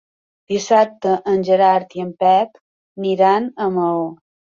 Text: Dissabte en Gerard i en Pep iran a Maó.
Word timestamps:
Dissabte 0.51 1.11
en 1.33 1.43
Gerard 1.49 1.93
i 1.97 2.01
en 2.05 2.09
Pep 2.23 2.57
iran 3.13 3.47
a 3.67 3.69
Maó. 3.77 4.09